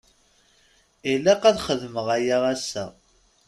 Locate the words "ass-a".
2.53-2.85